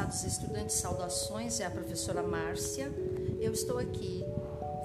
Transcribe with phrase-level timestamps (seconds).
[0.00, 2.90] Prezados estudantes, saudações, é a professora Márcia.
[3.38, 4.24] Eu estou aqui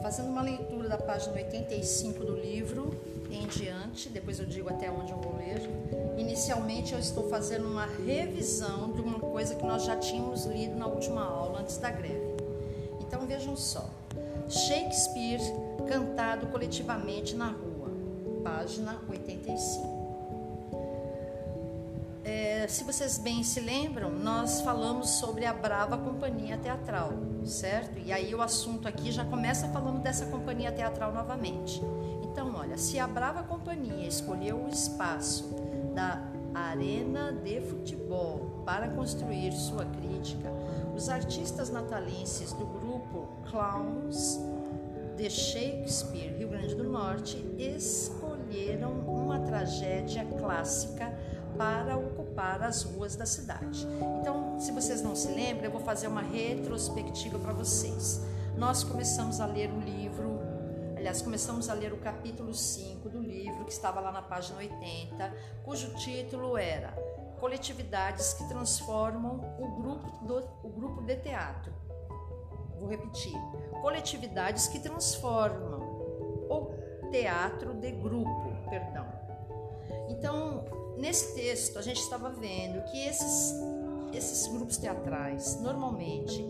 [0.01, 2.93] fazendo uma leitura da página 85 do livro
[3.31, 5.61] em diante, depois eu digo até onde eu vou ler.
[6.17, 10.85] Inicialmente eu estou fazendo uma revisão de uma coisa que nós já tínhamos lido na
[10.85, 12.35] última aula, antes da greve.
[12.99, 13.89] Então vejam só:
[14.49, 15.39] Shakespeare
[15.87, 17.89] cantado coletivamente na rua,
[18.43, 19.94] página 85
[22.67, 27.11] se vocês bem se lembram, nós falamos sobre a Brava Companhia Teatral,
[27.43, 27.99] certo?
[27.99, 31.81] E aí o assunto aqui já começa falando dessa companhia teatral novamente.
[32.23, 35.53] Então, olha, se a Brava Companhia escolheu o espaço
[35.93, 36.21] da
[36.53, 40.49] Arena de Futebol para construir sua crítica,
[40.95, 44.39] os artistas natalenses do grupo Clowns
[45.15, 51.13] de Shakespeare, Rio Grande do Norte, escolheram uma tragédia clássica
[51.57, 51.97] para
[52.35, 53.87] ocupar as ruas da cidade.
[54.19, 58.21] Então, se vocês não se lembram, eu vou fazer uma retrospectiva para vocês.
[58.57, 60.39] Nós começamos a ler o livro,
[60.97, 65.33] aliás, começamos a ler o capítulo 5 do livro, que estava lá na página 80,
[65.63, 66.93] cujo título era
[67.39, 71.71] Coletividades que transformam o grupo, do, o grupo de teatro.
[72.77, 73.33] Vou repetir:
[73.81, 75.79] coletividades que transformam
[76.49, 79.14] o teatro de grupo, perdão.
[81.05, 83.53] Nesse texto, a gente estava vendo que esses,
[84.11, 86.43] esses grupos teatrais, normalmente,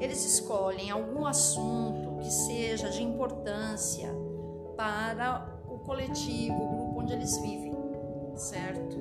[0.00, 4.08] eles escolhem algum assunto que seja de importância
[4.74, 7.74] para o coletivo, o grupo onde eles vivem,
[8.34, 8.96] certo?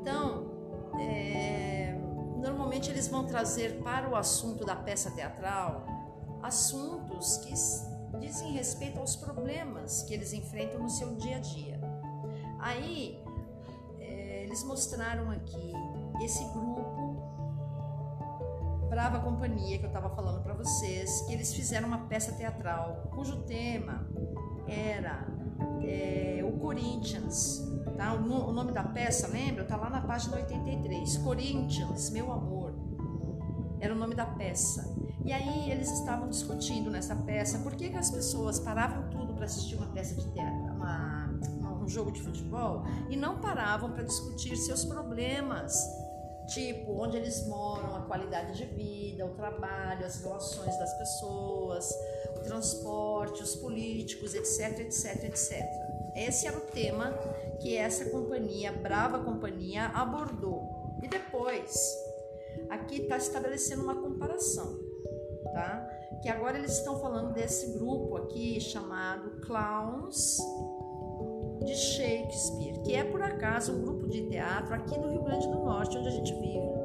[0.00, 0.50] Então,
[0.98, 1.94] é,
[2.38, 5.84] normalmente eles vão trazer para o assunto da peça teatral
[6.42, 7.52] assuntos que
[8.18, 11.80] dizem respeito aos problemas que eles enfrentam no seu dia a dia.
[12.60, 13.22] Aí,
[14.50, 15.72] eles mostraram aqui
[16.20, 17.20] esse grupo
[18.90, 23.42] Brava Companhia que eu estava falando para vocês, que eles fizeram uma peça teatral cujo
[23.42, 24.04] tema
[24.66, 25.24] era
[25.84, 27.64] é, o Corinthians.
[27.96, 28.14] Tá?
[28.14, 29.62] O, no, o, nome da peça, lembra?
[29.62, 31.18] Está lá na página 83.
[31.18, 32.74] Corinthians, meu amor.
[33.78, 34.92] Era o nome da peça.
[35.24, 39.44] E aí eles estavam discutindo nessa peça por que, que as pessoas paravam tudo para
[39.44, 40.59] assistir uma peça de teatro,
[41.90, 45.74] jogo de futebol e não paravam para discutir seus problemas,
[46.46, 51.88] tipo onde eles moram, a qualidade de vida, o trabalho, as relações das pessoas,
[52.36, 55.62] o transporte, os políticos, etc, etc, etc.
[56.14, 57.12] Esse era o tema
[57.60, 60.96] que essa companhia, Brava Companhia, abordou.
[61.02, 61.74] E depois,
[62.68, 64.78] aqui está estabelecendo uma comparação,
[65.52, 65.88] tá?
[66.22, 70.38] Que agora eles estão falando desse grupo aqui chamado Clowns
[71.64, 75.58] de Shakespeare, que é por acaso um grupo de teatro aqui no Rio Grande do
[75.58, 76.80] Norte, onde a gente vive.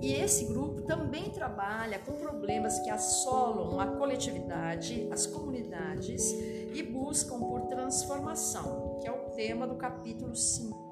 [0.00, 6.30] E esse grupo também trabalha com problemas que assolam a coletividade, as comunidades
[6.74, 10.84] e buscam por transformação, que é o tema do capítulo 5.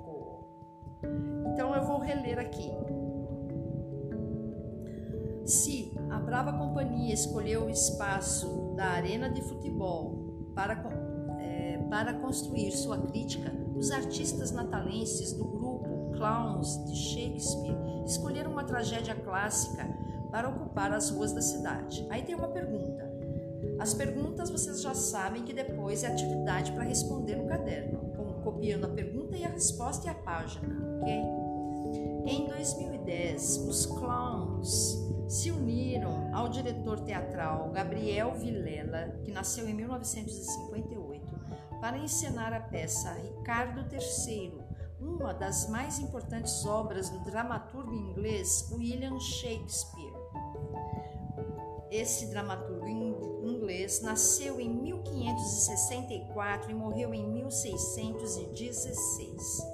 [1.53, 2.70] Então eu vou reler aqui.
[5.44, 10.76] Se a Brava Companhia escolheu o espaço da arena de futebol para
[11.92, 17.76] para construir sua crítica, os artistas natalenses do grupo Clowns de Shakespeare
[18.06, 19.86] escolheram uma tragédia clássica
[20.30, 22.06] para ocupar as ruas da cidade.
[22.08, 23.12] Aí tem uma pergunta.
[23.78, 28.00] As perguntas vocês já sabem que depois é atividade para responder no caderno,
[28.42, 30.66] copiando a pergunta e a resposta e a página,
[30.97, 31.12] ok?
[32.24, 34.97] Em 2010, os clowns
[35.28, 41.12] se uniram ao diretor teatral Gabriel Vilela, que nasceu em 1958
[41.82, 44.62] para encenar a peça Ricardo III,
[45.00, 50.15] uma das mais importantes obras do dramaturgo inglês William Shakespeare.
[51.91, 52.87] Esse dramaturgo
[53.42, 59.66] inglês nasceu em 1564 e morreu em 1616.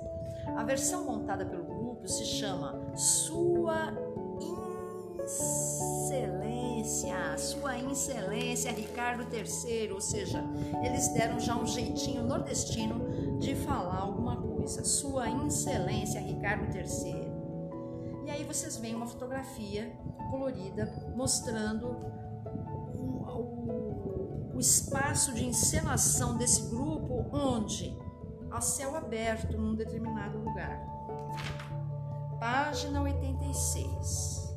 [0.57, 3.93] A versão montada pelo grupo se chama Sua
[5.23, 6.58] Excelência,
[7.39, 10.43] Sua Excelência Ricardo III, ou seja,
[10.83, 14.85] eles deram já um jeitinho nordestino de falar alguma coisa.
[14.85, 17.29] Sua Excelência Ricardo III.
[18.27, 19.93] E aí vocês veem uma fotografia
[20.31, 21.87] colorida mostrando
[22.95, 27.97] o, o, o espaço de encenação desse grupo, onde
[28.51, 30.79] a céu aberto num determinado lugar.
[32.39, 34.48] Página 86.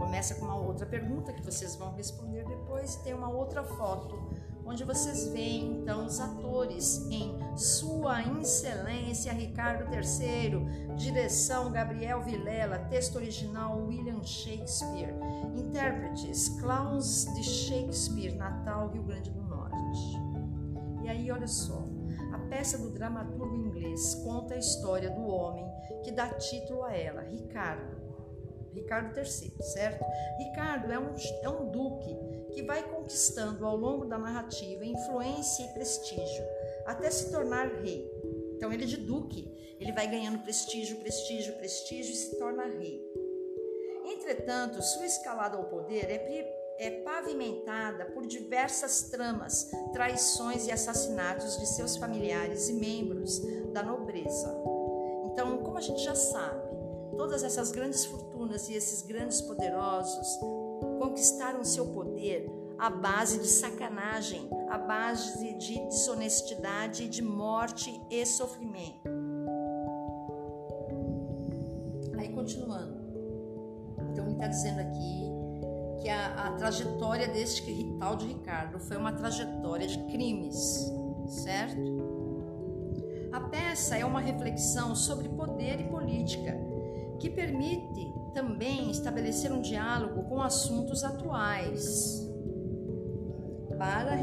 [0.00, 2.96] Começa com uma outra pergunta que vocês vão responder depois.
[2.96, 4.18] Tem uma outra foto
[4.64, 13.16] onde vocês veem então os atores em Sua Excelência Ricardo III, direção Gabriel Vilela, texto
[13.16, 15.14] original William Shakespeare,
[15.54, 20.18] intérpretes Clowns de Shakespeare, Natal, Rio Grande do Norte.
[21.02, 21.84] E aí, olha só,
[22.32, 25.66] a peça do dramaturgo inglês conta a história do homem
[26.02, 27.99] que dá título a ela, Ricardo.
[28.72, 30.04] Ricardo III, certo?
[30.38, 32.16] Ricardo é um, é um duque
[32.52, 36.44] que vai conquistando ao longo da narrativa influência e prestígio,
[36.86, 38.10] até se tornar rei.
[38.56, 39.50] Então, ele é de duque,
[39.80, 43.02] ele vai ganhando prestígio, prestígio, prestígio e se torna rei.
[44.04, 51.66] Entretanto, sua escalada ao poder é, é pavimentada por diversas tramas, traições e assassinatos de
[51.66, 53.40] seus familiares e membros
[53.72, 54.48] da nobreza.
[55.32, 56.59] Então, como a gente já sabe,
[57.20, 60.26] todas essas grandes fortunas e esses grandes poderosos
[60.98, 69.10] conquistaram seu poder à base de sacanagem, à base de desonestidade, de morte e sofrimento.
[72.16, 72.98] Aí continuando.
[74.10, 75.30] Então ele está dizendo aqui
[76.00, 80.90] que a, a trajetória deste tal de Ricardo foi uma trajetória de crimes,
[81.28, 82.00] certo?
[83.30, 86.69] A peça é uma reflexão sobre poder e política
[87.20, 92.26] que permite também estabelecer um diálogo com assuntos atuais
[93.76, 94.14] para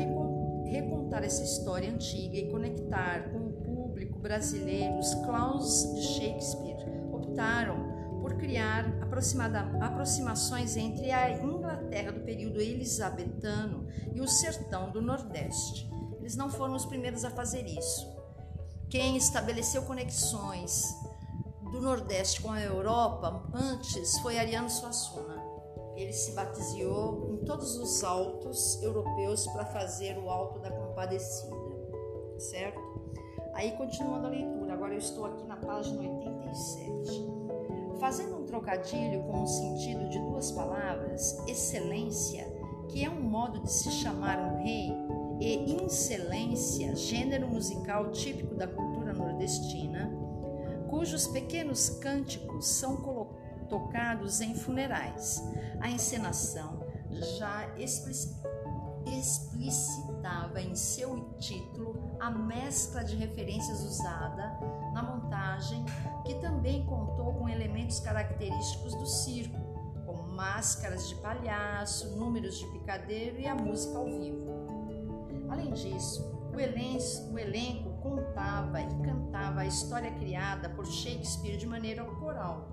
[0.66, 4.98] recontar essa história antiga e conectar com o público brasileiro.
[4.98, 6.78] Os clowns de Shakespeare
[7.12, 8.86] optaram por criar
[9.80, 15.90] aproximações entre a Inglaterra do período elisabetano e o sertão do Nordeste.
[16.20, 18.18] Eles não foram os primeiros a fazer isso.
[18.90, 20.96] Quem estabeleceu conexões
[21.72, 25.44] do Nordeste com a Europa, antes foi Ariano Suassuna.
[25.96, 31.56] Ele se batizou em todos os altos europeus para fazer o Alto da Compadecida,
[32.38, 32.80] certo?
[33.54, 37.28] Aí, continuando a leitura, agora eu estou aqui na página 87.
[38.00, 42.46] Fazendo um trocadilho com o sentido de duas palavras, excelência,
[42.90, 44.94] que é um modo de se chamar um rei,
[45.40, 50.12] e incelência, gênero musical típico da cultura nordestina,
[50.98, 52.98] cujos pequenos cânticos são
[53.70, 55.44] tocados em funerais.
[55.80, 56.84] A encenação
[57.38, 57.68] já
[59.06, 64.60] explicitava em seu título a mescla de referências usada
[64.92, 65.86] na montagem,
[66.26, 69.60] que também contou com elementos característicos do circo,
[70.04, 74.48] como máscaras de palhaço, números de picadeiro e a música ao vivo.
[75.48, 82.68] Além disso, o elenco, contava e cantava a história criada por Shakespeare de maneira coral,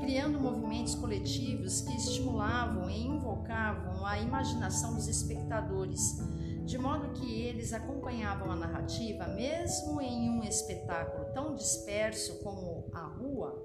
[0.00, 6.18] criando movimentos coletivos que estimulavam e invocavam a imaginação dos espectadores,
[6.64, 13.06] de modo que eles acompanhavam a narrativa mesmo em um espetáculo tão disperso como a
[13.06, 13.62] rua.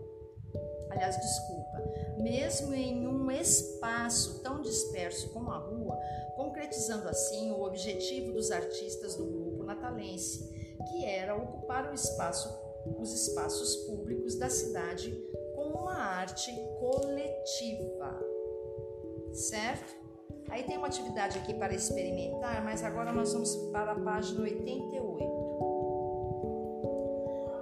[0.91, 1.81] Aliás, desculpa,
[2.17, 5.97] mesmo em um espaço tão disperso como a rua,
[6.35, 9.25] concretizando assim o objetivo dos artistas do
[9.75, 10.49] natalense,
[10.89, 12.49] que era ocupar espaço,
[12.99, 15.11] os espaços públicos da cidade
[15.55, 18.19] com uma arte coletiva.
[19.33, 20.01] Certo?
[20.49, 25.41] Aí tem uma atividade aqui para experimentar, mas agora nós vamos para a página 88.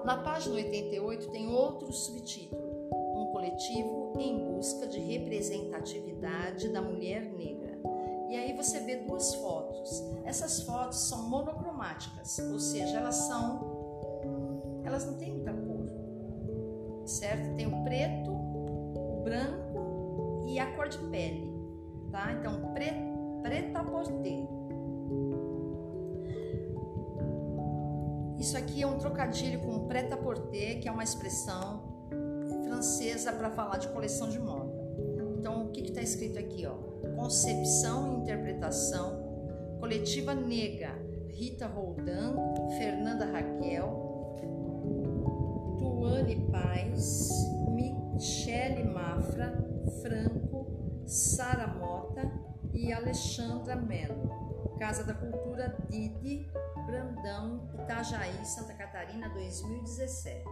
[0.05, 7.68] Na página 88 tem outro subtítulo: Um coletivo em busca de representatividade da mulher negra.
[8.29, 10.03] E aí você vê duas fotos.
[10.23, 13.79] Essas fotos são monocromáticas, ou seja, elas são
[14.83, 15.89] elas não têm muita cor.
[17.05, 17.55] Certo?
[17.55, 21.51] Tem o preto, o branco e a cor de pele,
[22.11, 22.33] tá?
[22.33, 22.91] Então, pre,
[23.41, 24.47] preta porter.
[28.37, 31.83] Isso aqui é um trocadilho com preta porter, que é uma expressão
[32.63, 34.71] francesa para falar de coleção de moda.
[35.37, 36.65] Então, o que está escrito aqui?
[36.65, 36.88] Ó?
[37.15, 40.93] Concepção e interpretação, Coletiva Nega,
[41.29, 42.35] Rita Roldan,
[42.77, 44.35] Fernanda Raquel,
[45.77, 47.29] Tuane Paz,
[47.69, 49.53] Michele Mafra,
[50.01, 52.29] Franco, Sara Mota
[52.73, 54.77] e Alexandra Mello.
[54.77, 56.49] Casa da Cultura Didi,
[56.85, 60.43] Brandão, Itajaí, Santa Catarina, 2017.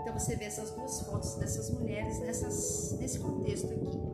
[0.00, 4.13] Então você vê essas duas fotos dessas mulheres nessas, nesse contexto aqui,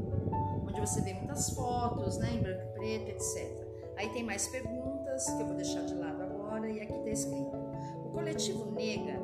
[0.81, 3.69] onde você vê muitas fotos, né, em branco e preto, etc.
[3.97, 7.57] Aí tem mais perguntas que eu vou deixar de lado agora e aqui está escrito.
[8.05, 9.21] O coletivo Nega,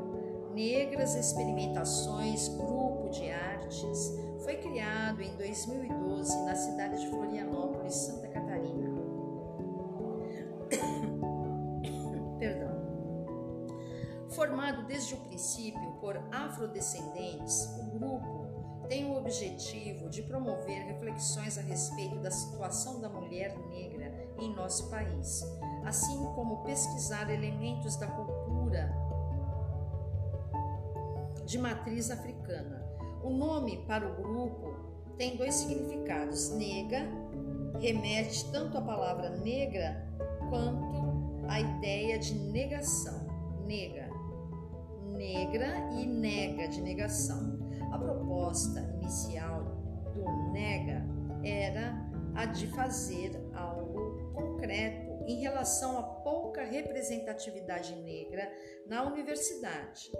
[0.52, 4.12] Negras Experimentações Grupo de Artes,
[4.44, 8.90] foi criado em 2012 na cidade de Florianópolis, Santa Catarina.
[12.38, 12.76] Perdão.
[14.28, 18.45] Formado desde o princípio por afrodescendentes, o grupo
[18.88, 24.90] tem o objetivo de promover reflexões a respeito da situação da mulher negra em nosso
[24.90, 25.42] país,
[25.84, 28.94] assim como pesquisar elementos da cultura
[31.44, 32.84] de matriz africana.
[33.22, 34.74] O nome para o grupo
[35.16, 37.06] tem dois significados: nega
[37.80, 40.06] remete tanto à palavra negra
[40.48, 43.26] quanto à ideia de negação,
[43.66, 44.08] nega,
[45.16, 47.55] negra e nega de negação.
[48.36, 49.64] Proposta inicial
[50.12, 51.02] do nega
[51.42, 51.94] era
[52.34, 58.52] a de fazer algo concreto em relação à pouca representatividade negra
[58.86, 60.12] na universidade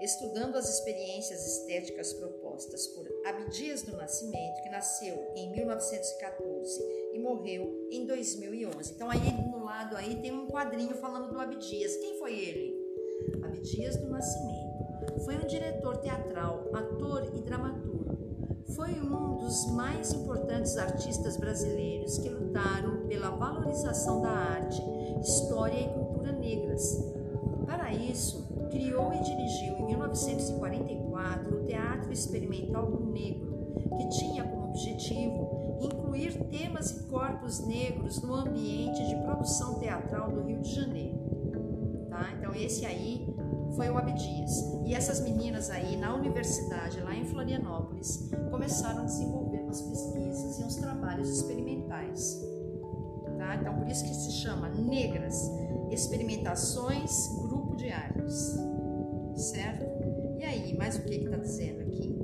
[0.00, 7.86] estudando as experiências estéticas propostas por Abdias do Nascimento, que nasceu em 1914 e morreu
[7.88, 8.94] em 2011.
[8.94, 11.96] Então aí no lado aí tem um quadrinho falando do Abdias.
[11.98, 12.82] Quem foi ele?
[13.44, 14.71] Abdias do Nascimento.
[15.24, 18.02] Foi um diretor teatral, ator e dramaturgo.
[18.74, 24.82] Foi um dos mais importantes artistas brasileiros que lutaram pela valorização da arte,
[25.20, 27.12] história e cultura negras.
[27.66, 34.68] Para isso, criou e dirigiu em 1944 o Teatro Experimental do Negro, que tinha como
[34.70, 41.18] objetivo incluir temas e corpos negros no ambiente de produção teatral do Rio de Janeiro.
[42.08, 42.30] Tá?
[42.38, 43.31] Então esse aí
[43.76, 44.52] foi o Abdias.
[44.84, 50.64] E essas meninas aí na universidade, lá em Florianópolis, começaram a desenvolver umas pesquisas e
[50.64, 52.40] uns trabalhos experimentais.
[53.38, 53.56] Tá?
[53.56, 55.50] Então por isso que se chama Negras,
[55.90, 58.56] Experimentações Grupo de Artes
[59.36, 59.84] certo?
[60.38, 62.18] E aí, mais o que está dizendo aqui?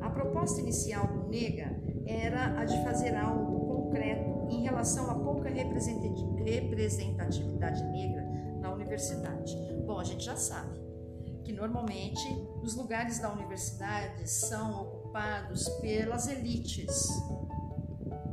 [0.00, 1.76] A proposta inicial do Nega
[2.06, 8.22] era a de fazer algo concreto em relação à pouca representatividade negra
[8.60, 9.56] na universidade.
[9.86, 10.78] Bom, a gente já sabe
[11.44, 12.22] que normalmente
[12.62, 17.08] os lugares da universidade são ocupados pelas elites,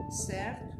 [0.09, 0.75] certo?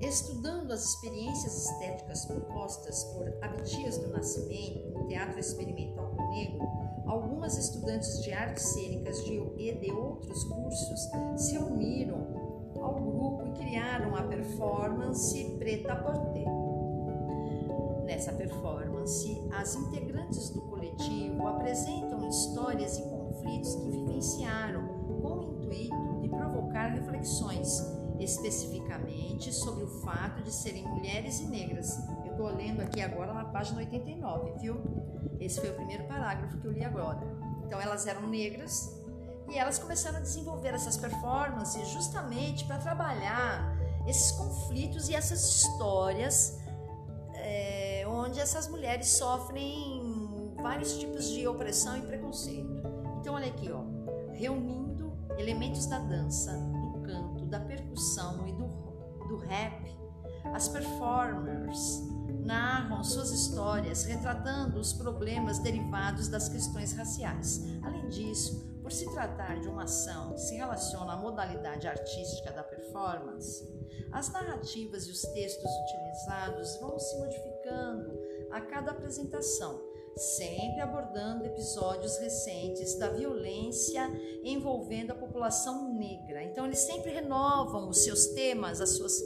[0.00, 6.66] Estudando as experiências estéticas propostas por Abdias do Nascimento no Teatro Experimental do Negro,
[7.06, 12.21] algumas estudantes de artes cênicas de, e de outros cursos se uniram
[13.52, 16.46] criaram a performance Preta Porter.
[18.04, 24.86] Nessa performance, as integrantes do coletivo apresentam histórias e conflitos que vivenciaram
[25.22, 27.80] com o intuito de provocar reflexões
[28.18, 31.98] especificamente sobre o fato de serem mulheres e negras.
[32.24, 34.76] Eu estou lendo aqui agora na página 89, viu?
[35.40, 37.20] Esse foi o primeiro parágrafo que eu li agora.
[37.64, 39.01] Então elas eram negras
[39.50, 46.58] e elas começaram a desenvolver essas performances justamente para trabalhar esses conflitos e essas histórias
[47.34, 52.82] é, onde essas mulheres sofrem vários tipos de opressão e preconceito.
[53.20, 53.82] Então olha aqui, ó,
[54.32, 56.52] reunindo elementos da dança,
[57.48, 58.66] da percussão e do,
[59.28, 59.96] do rap,
[60.54, 62.02] as performers
[62.44, 67.62] narram suas histórias retratando os problemas derivados das questões raciais.
[67.82, 72.62] Além disso, por se tratar de uma ação que se relaciona à modalidade artística da
[72.62, 73.66] performance,
[74.10, 78.12] as narrativas e os textos utilizados vão se modificando
[78.50, 84.10] a cada apresentação sempre abordando episódios recentes da violência
[84.44, 86.42] envolvendo a população negra.
[86.44, 89.20] Então, eles sempre renovam os seus temas, as suas,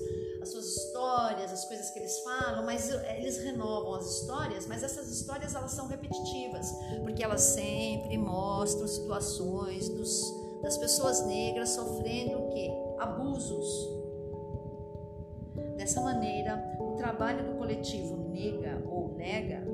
[0.46, 2.88] as suas histórias, as coisas que eles falam, mas
[3.18, 6.72] eles renovam as histórias, mas essas histórias elas são repetitivas,
[7.02, 10.22] porque elas sempre mostram situações dos,
[10.62, 12.70] das pessoas negras sofrendo o quê?
[12.98, 13.96] Abusos.
[15.76, 19.65] Dessa maneira, o trabalho do coletivo Nega ou Nega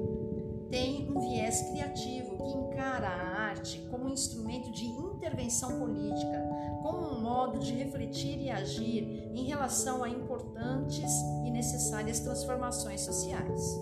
[0.72, 6.42] tem um viés criativo que encara a arte como um instrumento de intervenção política,
[6.82, 11.12] como um modo de refletir e agir em relação a importantes
[11.44, 13.78] e necessárias transformações sociais.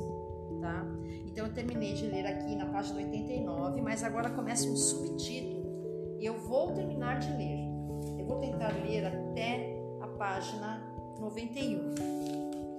[0.61, 0.85] Tá?
[1.26, 6.26] Então eu terminei de ler aqui na página 89, mas agora começa um subtítulo e
[6.26, 7.70] eu vou terminar de ler.
[8.18, 10.82] Eu vou tentar ler até a página
[11.20, 11.94] 91,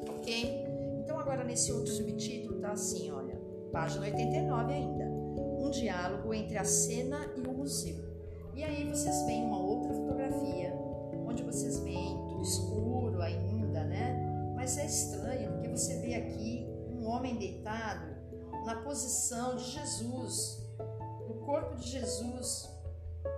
[0.10, 0.66] ok?
[1.00, 3.31] Então agora nesse outro subtítulo tá assim, olha
[3.72, 5.06] página 89 ainda.
[5.06, 8.12] Um diálogo entre a cena e o museu.
[8.54, 10.74] E aí vocês veem uma outra fotografia,
[11.26, 14.54] onde vocês veem tudo escuro ainda, né?
[14.56, 18.12] Mas é estranho, porque você vê aqui um homem deitado
[18.66, 20.62] na posição de Jesus,
[21.30, 22.70] o corpo de Jesus,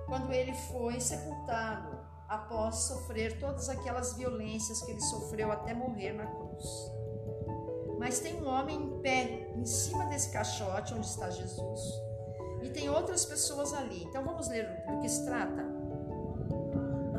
[0.07, 1.97] quando ele foi sepultado
[2.27, 6.91] após sofrer todas aquelas violências que ele sofreu até morrer na cruz.
[8.03, 12.01] Mas tem um homem em pé em cima desse caixote onde está Jesus
[12.61, 14.03] e tem outras pessoas ali.
[14.03, 15.65] Então vamos ler do que se trata.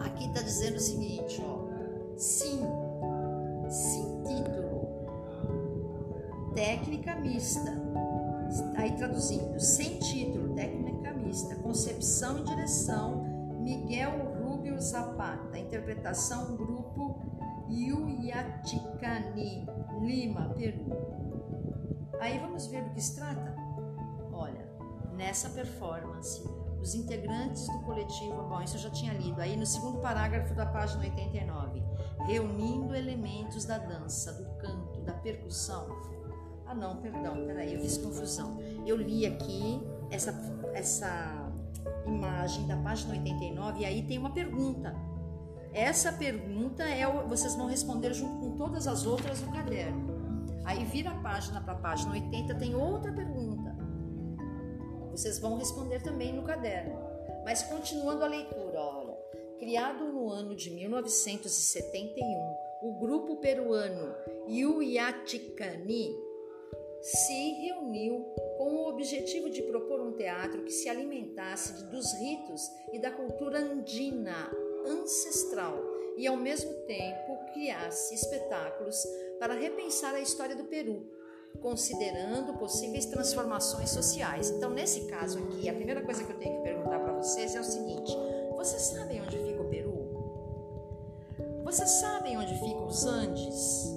[0.04, 1.64] Aqui está dizendo o seguinte, ó.
[2.18, 2.60] Sim,
[3.66, 5.06] sim título,
[6.54, 7.72] técnica mista.
[8.76, 13.24] Aí traduzindo, sem título, técnica mista, concepção e direção,
[13.62, 17.18] Miguel Rubio Zapata, interpretação grupo
[17.70, 19.66] Yuyaticani,
[20.04, 20.84] Lima, Peru.
[22.20, 23.54] Aí vamos ver do que se trata?
[24.32, 24.68] Olha,
[25.12, 26.42] nessa performance,
[26.80, 30.66] os integrantes do coletivo, bom, isso eu já tinha lido, aí no segundo parágrafo da
[30.66, 31.82] página 89,
[32.26, 35.86] reunindo elementos da dança, do canto, da percussão.
[36.66, 38.58] Ah, não, perdão, peraí, eu fiz confusão.
[38.86, 40.34] Eu li aqui essa,
[40.74, 41.50] essa
[42.06, 44.94] imagem da página 89 e aí tem uma pergunta.
[45.74, 50.14] Essa pergunta é vocês vão responder junto com todas as outras do caderno.
[50.64, 53.74] Aí vira a página para a página 80, tem outra pergunta.
[55.10, 56.96] Vocês vão responder também no caderno.
[57.44, 59.14] Mas continuando a leitura, olha.
[59.58, 64.14] Criado no ano de 1971, o grupo peruano
[64.48, 66.14] Yuyaticani
[67.00, 68.24] se reuniu
[68.56, 73.58] com o objetivo de propor um teatro que se alimentasse dos ritos e da cultura
[73.58, 74.50] andina
[74.86, 75.78] ancestral
[76.16, 78.96] e, ao mesmo tempo, criasse espetáculos
[79.38, 81.06] para repensar a história do Peru,
[81.60, 84.50] considerando possíveis transformações sociais.
[84.50, 87.60] Então, nesse caso aqui, a primeira coisa que eu tenho que perguntar para vocês é
[87.60, 88.12] o seguinte:
[88.56, 89.94] vocês sabem onde fica o Peru?
[91.64, 93.92] Vocês sabem onde ficam os Andes?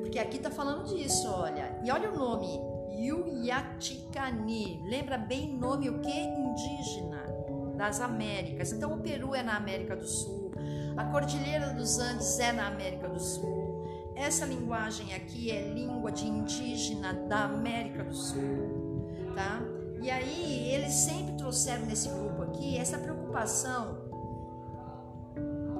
[0.00, 1.80] Porque aqui está falando disso, olha.
[1.82, 2.60] E olha o nome,
[2.90, 4.82] Yuyaticani.
[4.90, 6.10] Lembra bem nome o que?
[6.10, 7.31] Indígena
[7.76, 8.72] das Américas.
[8.72, 10.52] Então, o Peru é na América do Sul,
[10.96, 13.82] a Cordilheira dos Andes é na América do Sul.
[14.14, 19.60] Essa linguagem aqui é língua de indígena da América do Sul, tá?
[20.02, 24.10] E aí, eles sempre trouxeram nesse grupo aqui essa preocupação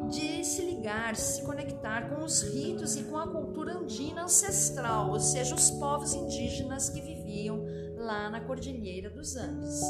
[0.09, 5.19] de se ligar, se conectar com os ritos e com a cultura andina ancestral, ou
[5.19, 7.65] seja, os povos indígenas que viviam
[7.97, 9.81] lá na Cordilheira dos Andes.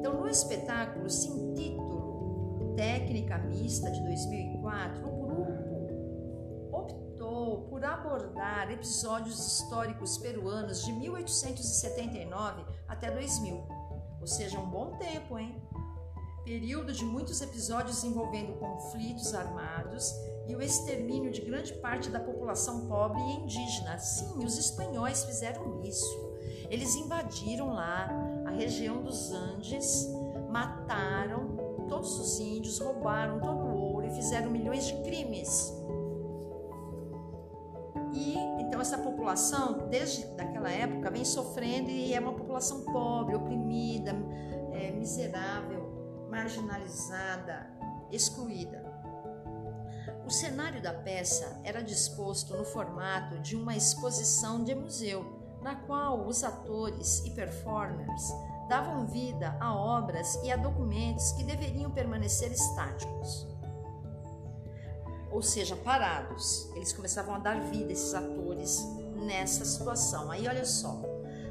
[0.00, 9.38] Então, no espetáculo sem título Técnica Mista de 2004, o grupo optou por abordar episódios
[9.38, 13.62] históricos peruanos de 1879 até 2000,
[14.22, 15.62] ou seja, um bom tempo, hein?
[16.46, 20.14] Período de muitos episódios envolvendo conflitos armados
[20.48, 23.98] e o extermínio de grande parte da população pobre e indígena.
[23.98, 26.30] Sim, os espanhóis fizeram isso.
[26.70, 28.08] Eles invadiram lá
[28.50, 30.08] a região dos Andes,
[30.50, 35.72] mataram todos os índios, roubaram todo o ouro e fizeram milhões de crimes.
[38.12, 44.16] E então essa população, desde daquela época, vem sofrendo e é uma população pobre, oprimida,
[44.72, 47.70] é, miserável, marginalizada,
[48.10, 48.84] excluída.
[50.26, 56.26] O cenário da peça era disposto no formato de uma exposição de museu na qual
[56.26, 58.32] os atores e performers
[58.68, 63.48] davam vida a obras e a documentos que deveriam permanecer estáticos,
[65.30, 66.70] ou seja, parados.
[66.74, 68.80] Eles começavam a dar vida a esses atores
[69.16, 70.30] nessa situação.
[70.30, 71.02] Aí olha só,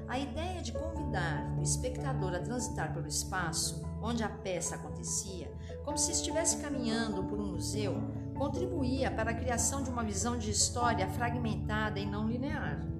[0.07, 5.51] a ideia de convidar o espectador a transitar pelo espaço onde a peça acontecia,
[5.83, 8.01] como se estivesse caminhando por um museu,
[8.37, 12.98] contribuía para a criação de uma visão de história fragmentada e não linear.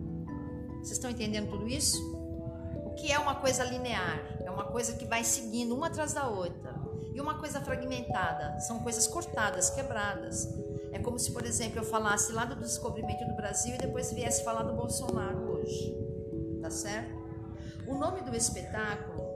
[0.90, 2.02] Vocês estão entendendo tudo isso?
[2.84, 4.26] O que é uma coisa linear?
[4.44, 6.74] É uma coisa que vai seguindo uma atrás da outra.
[7.14, 10.50] E uma coisa fragmentada são coisas cortadas, quebradas.
[10.92, 14.44] É como se, por exemplo, eu falasse lá do descobrimento do Brasil e depois viesse
[14.44, 15.96] falar do Bolsonaro hoje.
[16.60, 17.14] Tá certo?
[17.86, 19.32] O nome do espetáculo,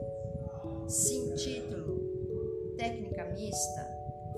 [0.87, 3.87] sim, título, técnica mista,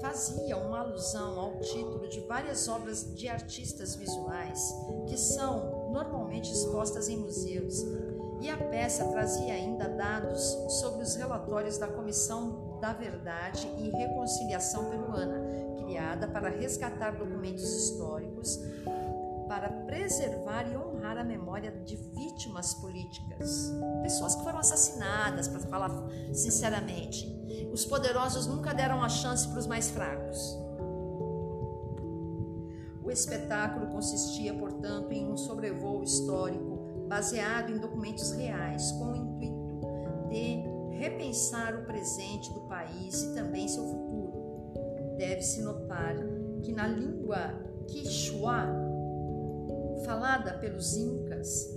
[0.01, 4.60] fazia uma alusão ao título de várias obras de artistas visuais
[5.08, 7.86] que são normalmente expostas em museus,
[8.41, 10.41] e a peça trazia ainda dados
[10.82, 15.41] sobre os relatórios da Comissão da Verdade e Reconciliação Peruana,
[15.84, 18.60] criada para resgatar documentos históricos
[19.48, 23.71] para preservar e honrar a memória de vítimas políticas,
[24.02, 25.91] pessoas que foram assassinadas, para falar
[26.34, 27.32] sinceramente.
[27.71, 30.64] Os poderosos nunca deram a chance para os mais fracos.
[33.15, 39.80] Espetáculo consistia, portanto, em um sobrevoo histórico baseado em documentos reais, com o intuito
[40.30, 40.65] de
[40.97, 44.34] repensar o presente do país e também seu futuro.
[45.17, 46.15] Deve-se notar
[46.62, 47.54] que na língua
[47.88, 48.65] Quichua
[50.04, 51.69] falada pelos incas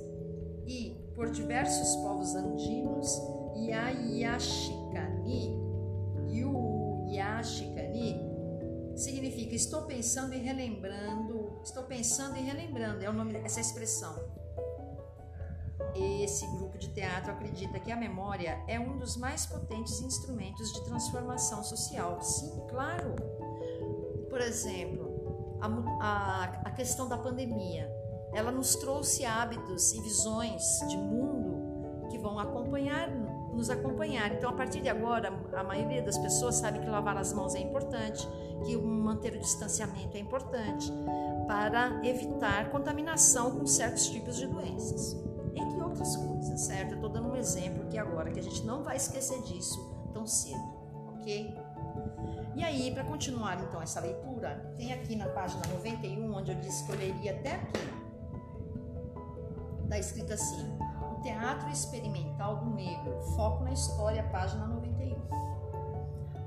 [0.67, 3.23] e por diversos povos andinos,
[3.55, 5.57] Yayashikani
[6.31, 8.28] e o Yashikani
[8.99, 14.15] significa estou pensando e relembrando, estou pensando e relembrando, é o nome essa expressão.
[15.95, 20.85] Esse grupo de teatro acredita que a memória é um dos mais potentes instrumentos de
[20.85, 22.21] transformação social.
[22.21, 23.15] Sim, claro.
[24.29, 25.67] Por exemplo, a,
[26.01, 27.91] a, a questão da pandemia,
[28.35, 33.11] ela nos trouxe hábitos e visões de mundo que vão acompanhar
[33.59, 34.33] nos acompanhar.
[34.33, 37.59] Então, a partir de agora, a maioria das pessoas sabe que lavar as mãos é
[37.59, 38.27] importante,
[38.65, 40.91] que manter o distanciamento é importante
[41.47, 45.17] para evitar contaminação com certos tipos de doenças,
[45.55, 46.95] entre outras coisas, certo?
[46.95, 50.63] Estou dando um exemplo aqui agora que a gente não vai esquecer disso tão cedo,
[51.15, 51.55] ok?
[52.55, 56.85] E aí, para continuar então essa leitura, tem aqui na página 91, onde eu disse
[56.85, 57.81] que eu leria até aqui,
[59.85, 60.79] está escrito assim:
[61.29, 65.15] Teatro Experimental do Negro, Foco na História, página 91.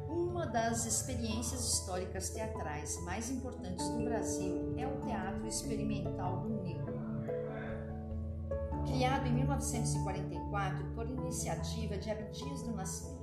[0.10, 7.00] Uma das experiências históricas teatrais mais importantes do Brasil é o Teatro Experimental do Negro.
[8.88, 13.22] Criado em 1944 por iniciativa de Abdias do Nascimento,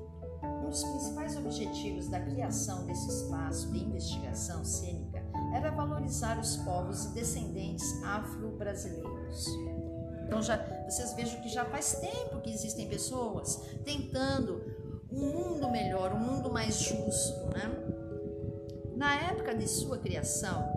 [0.64, 7.06] um dos principais objetivos da criação desse espaço de investigação cênica era valorizar os povos
[7.06, 9.48] e descendentes afro-brasileiros.
[10.28, 14.62] Então já vocês vejam que já faz tempo que existem pessoas tentando
[15.10, 17.64] um mundo melhor, um mundo mais justo, né?
[18.94, 20.68] Na época de sua criação,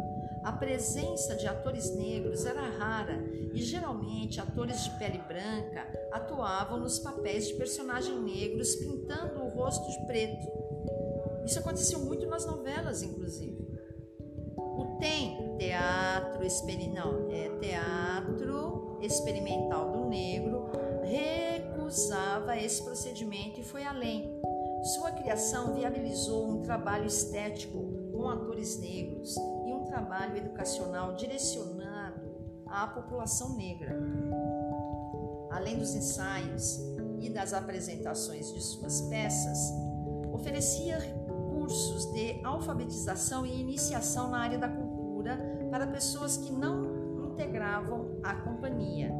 [0.41, 3.21] a presença de atores negros era rara
[3.53, 9.85] e geralmente atores de pele branca atuavam nos papéis de personagens negros pintando o rosto
[9.91, 10.47] de preto.
[11.45, 13.67] Isso aconteceu muito nas novelas, inclusive.
[14.55, 20.69] O TEM, Teatro Experimental, é Teatro experimental do negro
[21.03, 24.39] recusava esse procedimento e foi além.
[24.95, 27.79] Sua criação viabilizou um trabalho estético
[28.11, 29.35] com atores negros
[29.65, 32.21] e um trabalho educacional direcionado
[32.67, 33.99] à população negra.
[35.51, 36.79] Além dos ensaios
[37.19, 39.71] e das apresentações de suas peças,
[40.33, 40.97] oferecia
[41.53, 45.37] cursos de alfabetização e iniciação na área da cultura
[45.69, 47.00] para pessoas que não
[47.32, 49.12] integravam a companhia.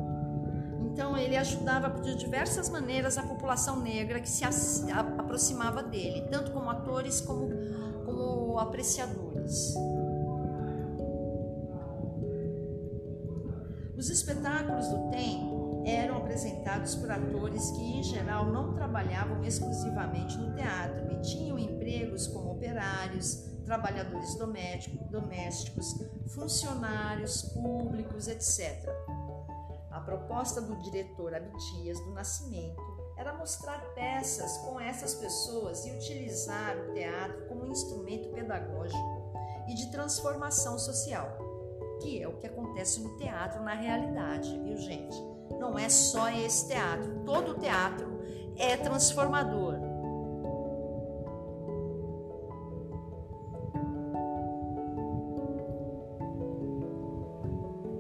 [0.92, 4.44] Então ele ajudava de diversas maneiras a população negra que se
[4.92, 7.50] aproximava dele, tanto como atores como,
[8.06, 9.74] como apreciadores.
[13.98, 15.51] Os espetáculos do TEM eram
[16.32, 22.52] apresentados por atores que, em geral, não trabalhavam exclusivamente no teatro e tinham empregos como
[22.54, 25.94] operários, trabalhadores domésticos,
[26.34, 28.90] funcionários públicos, etc.
[29.92, 32.82] A proposta do diretor Abdias do Nascimento
[33.18, 39.34] era mostrar peças com essas pessoas e utilizar o teatro como um instrumento pedagógico
[39.68, 41.38] e de transformação social,
[42.02, 45.31] que é o que acontece no teatro na realidade, viu, gente?
[45.60, 48.22] Não é só esse teatro, todo teatro
[48.58, 49.76] é transformador.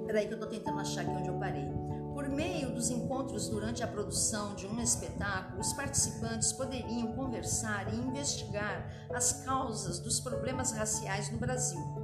[0.05, 1.71] Peraí que eu estou tentando achar aqui onde eu parei.
[2.13, 7.97] Por meio dos encontros durante a produção de um espetáculo, os participantes poderiam conversar e
[7.97, 12.00] investigar as causas dos problemas raciais no Brasil.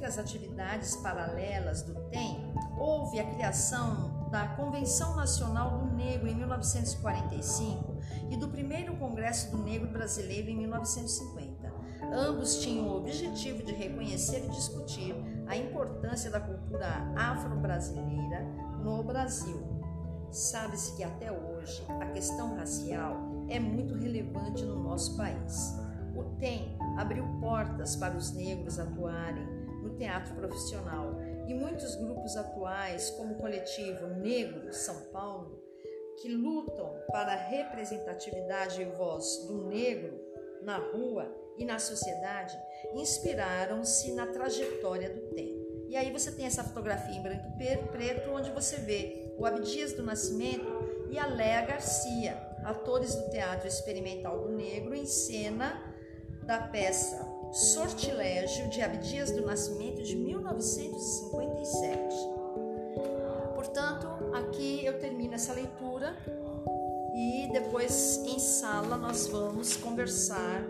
[0.00, 6.34] Dentre as atividades paralelas do TEM, houve a criação da Convenção Nacional do Negro em
[6.36, 7.98] 1945
[8.30, 11.70] e do primeiro Congresso do Negro Brasileiro em 1950.
[12.14, 15.14] Ambos tinham o objetivo de reconhecer e discutir
[15.46, 18.42] a importância da cultura afro-brasileira
[18.82, 19.60] no Brasil.
[20.30, 23.18] Sabe-se que até hoje a questão racial
[23.50, 25.78] é muito relevante no nosso país.
[26.16, 29.49] O TEM abriu portas para os negros atuarem
[29.90, 35.60] no teatro profissional e muitos grupos atuais, como o coletivo Negro São Paulo,
[36.20, 40.20] que lutam para a representatividade e voz do negro
[40.62, 42.56] na rua e na sociedade
[42.94, 45.86] inspiraram-se na trajetória do tempo.
[45.88, 49.92] E aí você tem essa fotografia em branco e preto, onde você vê o Abdias
[49.92, 55.82] do Nascimento e a Léa Garcia, atores do Teatro Experimental do Negro, em cena
[56.44, 61.98] da peça Sortilégio de Abdias do Nascimento de 1957.
[63.54, 66.16] Portanto, aqui eu termino essa leitura
[67.14, 70.62] e depois em sala nós vamos conversar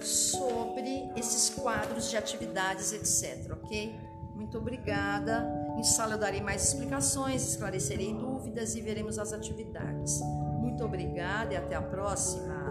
[0.00, 3.52] sobre esses quadros de atividades, etc.
[3.52, 3.94] Ok?
[4.34, 5.46] Muito obrigada.
[5.76, 10.20] Em sala eu darei mais explicações, esclarecerei dúvidas e veremos as atividades.
[10.58, 12.64] Muito obrigada e até a próxima.